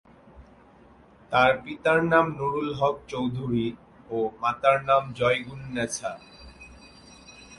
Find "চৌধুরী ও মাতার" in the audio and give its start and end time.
3.07-4.77